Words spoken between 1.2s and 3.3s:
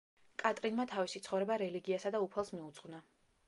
ცხოვრება რელიგიასა და უფალს მიუძღვნა.